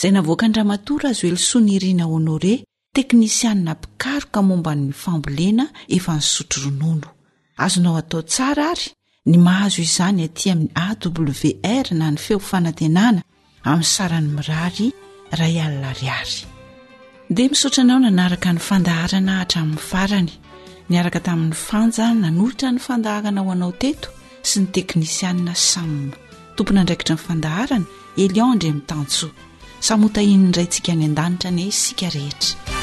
[0.00, 2.54] zay navoaka ndra matora azo elosoniirina honore
[2.94, 5.64] teknisianna mpikaro ka momba ny fambolena
[5.96, 7.08] efa ny sotroronono
[7.64, 8.88] azonao atao tsara ary
[9.30, 13.20] ny mahazo izany atỳ amin'ny awr na ny feofanantenana
[13.70, 14.86] amin'ny sarany mirary
[15.38, 16.38] ray alinariary
[17.34, 20.32] dia misotranao nanaraka ny fandaharana hatra amin'ny farany
[20.90, 24.08] niaraka tamin'ny fanja nanohitra ny fandaharana ho anao teto
[24.48, 25.90] sy ny teknisianna sam
[26.56, 27.86] tompona andraikitra nifandaharana
[28.22, 29.26] eliondry ami'n tanso
[29.86, 32.82] samotahiniray ntsika ny an-danitra ny e, sika rehetra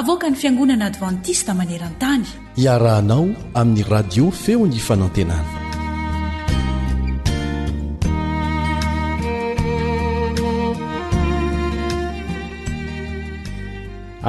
[0.00, 2.24] avoka ny fiangonana advantista maneran-tany
[2.66, 3.26] iarahanao
[3.60, 5.52] amin'ny radio feony fanantenana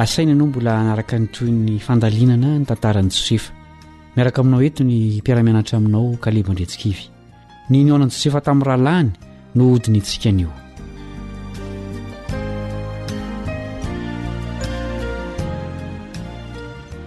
[0.02, 3.50] asaina anao mbola anaraka ny toyn'ny fandalinana ny tantaran'ni josefa
[4.14, 7.02] miaraka aminao ento ny mpiara-mianatra aminao kalevo andretsikivy
[7.70, 9.10] ny nonani josefa tamin'ny rahalahiny
[9.56, 10.50] no odiny intsikan'io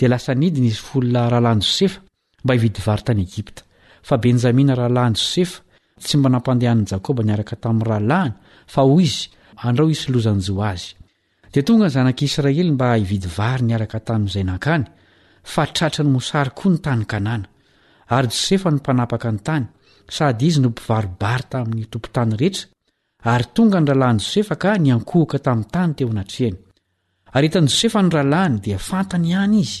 [0.00, 2.00] dia lasa nidiny izy folona rahalany josefa
[2.44, 3.60] mba hividivary tany egipta
[4.08, 5.60] fa benjamina rahalahny josefa
[6.00, 8.36] tsy mba nampandehan'ni jakoba niaraka tamin'ny rahalahina
[8.74, 9.28] fa hoy izy
[9.68, 10.86] andrao hisy lozanjio azy
[11.52, 14.84] dia tonga ny zanak' israely mba hividivary niaraka tamin'izay nankany
[15.52, 17.50] fa tratra ny mosary koa ny tanykanàna
[18.16, 19.66] ary josefa ny mpanapaka ny tany
[20.16, 22.68] sady izy nompivarobary tamin'ny tompontany rehetra
[23.36, 26.56] ary tonga ny rahalany josefa ka niankohoka tamin'ny tany teo anatreany
[27.36, 29.80] ary hitany josefa ny rahalahiny dia fantany ihany izy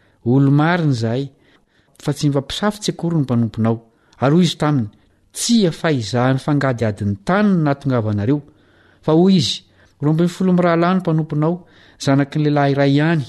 [0.25, 1.29] olo mariny zahay
[2.03, 3.75] fa tsy fampisafo tsy akory ny mpanomponao
[4.19, 4.89] ary oizy taminy
[5.35, 8.39] tsya fazahany angady adiny tanyagaareo
[9.05, 9.61] fa oy izy
[10.01, 11.53] ro mbiny folomirahalay no mpanomponao
[12.03, 13.25] zanaky ny lelah iray anyy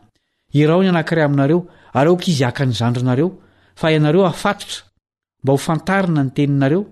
[0.60, 1.60] irao ny anankiray aminareo
[1.98, 3.28] ar ok izy aka ny zandronareo
[3.74, 4.82] fa ianareo afaota
[5.42, 6.82] mba hofantaina nyeninareo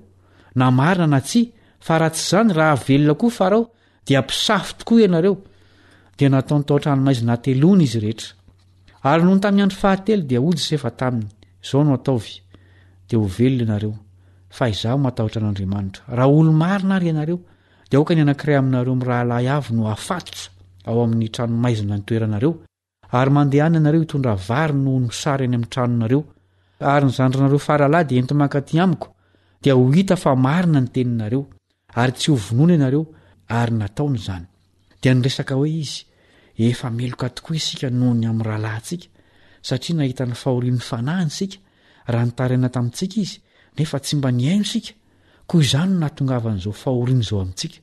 [0.55, 1.43] naaina na ty
[1.81, 3.65] fa rahatsy zany raha avelona koa farao
[4.07, 5.07] d mpisaf toaaada
[15.41, 17.39] n'adiahaolo marina ary iaareo
[17.93, 20.52] deka ny anakiray aminareo rahalaay no afatotra
[20.87, 22.53] ao amin'ny tranomaizina ny toeranareo
[23.19, 26.21] ary mandehany ianareo hitondra vary no nosary any amin'ny tranonareo
[26.93, 29.09] ary nyzandranareo fahrahalahy dia entima-katy amiko
[29.63, 31.43] dia ho hita fa marina ny teninareo
[32.01, 33.03] ary tsy hovonoana ianareo
[33.59, 34.47] ary nataony izany
[35.03, 35.99] dia nyresaka hoe izy
[36.69, 39.07] efa meloka tokoa isika noho ny amin'ny rahalahyntsika
[39.69, 41.57] satria nahita n'ny fahorian'ny fanahyny isika
[42.13, 43.37] rah nitarina tamintsika izy
[43.77, 44.93] nefa tsy mba niaino isika
[45.49, 47.77] koa izany no nahatongavan'izao fahorian' izao amintsika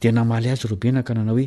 [0.00, 1.46] dia namaly azy robenaka nanao hoe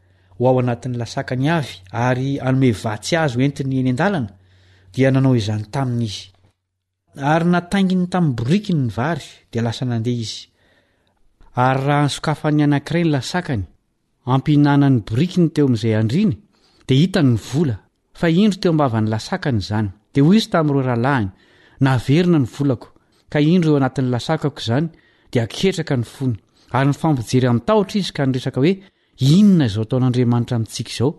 [0.49, 1.75] ao anatin'ny lasakany avy
[2.05, 4.31] ary anome vatsy azy hentiny eny an-dalana
[4.93, 6.23] dia nanao izany taminy izy
[7.33, 10.39] ary natainginy tamin'ny borikiny ny vary dia lasa nandeha izy
[11.65, 13.63] ary raha nysokafan'ny anankiray ny lasakany
[14.35, 16.33] ampihinanany borikiny teo amin'izay andriany
[16.87, 17.75] dia hitany ny vola
[18.21, 21.29] fa indro teo ambavany lasakany izany dia hoy izy tamin'niro rahalahiny
[21.87, 22.87] naverina ny volako
[23.33, 24.87] ka indro eo anatin'ny lasakako izany
[25.31, 26.33] dia aketraka ny fony
[26.75, 28.73] ary nyfampojery amin'ntahotra izy ka nyresaka hoe
[29.29, 31.13] inona zao taon'andriamanitra amintsika izao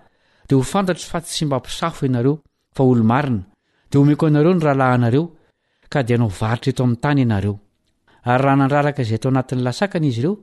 [0.48, 2.36] dia ho fantatry fa tsy sy mba mpisafo ianareo
[2.76, 3.42] fa olomarina
[3.92, 5.24] dia homeko anareo ny rahalahynareo
[5.94, 7.56] ka dia nao varitra eto amin'ny tany ianareo
[8.24, 10.36] ary raha nandraraka izay teo anatin'ny lasakana izy ireo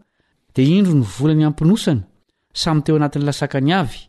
[0.54, 2.00] dia indro ny vola ny hampinosany
[2.62, 4.08] samy teo anatin'ny lasakany avy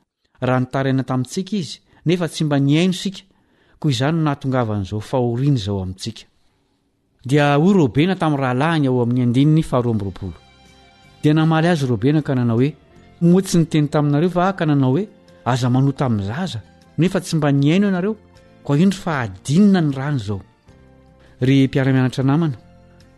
[0.41, 3.21] raha nitaraina tamintsika izy nefa tsy mba niaino isika
[3.79, 6.23] ko izany no nahatongavan'izao fahoriany zao amintsika
[7.29, 10.37] dia hoy robena tamin'ny rahalahiny ao amin'ny an-dininy faharoamboropolo
[11.21, 12.69] dia namaly azy robena ka nanao hoe
[13.21, 15.03] moa tsy niteny taminareo fa ah ka nanao hoe
[15.51, 16.59] aza manoata amin'nyzaza
[16.97, 18.15] nefa tsy mba niaino ianareo
[18.65, 20.41] koa indry fa hadinina ny rany izao
[21.45, 22.57] ry mpiaramianatra namana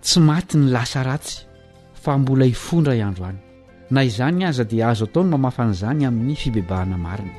[0.04, 1.38] tsy maty ny lasa ratsy
[2.04, 3.40] fa mbola hifondra iandro any
[3.92, 7.32] na izany aza dia azo atao ny mamafanyizany amin'ny fibebahana marina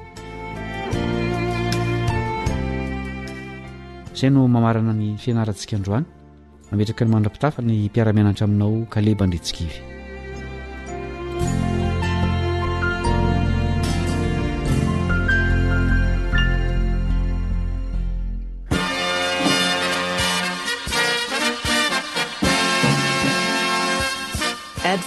[4.15, 6.05] zay no mamarana ny fianarantsikaandroany
[6.73, 9.94] ametraka ny mandrapitafa ny mpiaramianatra aminao kaleba ndritsikivy
[24.95, 25.05] eny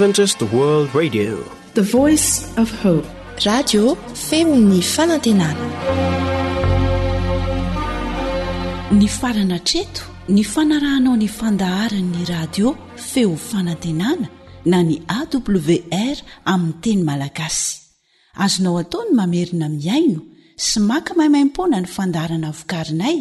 [9.19, 12.67] farana treto ny fanarahanao ny fandaharanyny radio
[13.09, 14.27] feo fanantenana
[14.71, 16.17] na ny awr
[16.53, 17.77] aminy teny malagasy
[18.43, 20.21] azonao ataony mamerina miaino
[20.67, 23.17] sy maka maimaimpona ny fandaharana vokarinay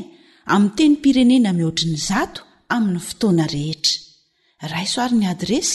[0.55, 2.41] ami teny pirenena mihoatriny zato
[2.75, 3.95] amin'ny fotoana rehetra
[4.75, 5.75] raisoarin'ny adresy